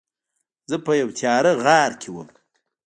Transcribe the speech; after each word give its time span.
زه 0.69 0.77
په 0.85 0.91
یوه 0.99 1.13
تیاره 1.19 1.51
غار 1.63 1.91
کې 2.01 2.09
وم. 2.11 2.29